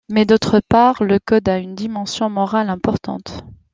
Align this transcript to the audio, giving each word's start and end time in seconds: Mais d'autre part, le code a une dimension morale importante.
Mais 0.09 0.25
d'autre 0.25 0.61
part, 0.67 1.03
le 1.03 1.19
code 1.19 1.47
a 1.47 1.59
une 1.59 1.75
dimension 1.75 2.27
morale 2.27 2.71
importante. 2.71 3.45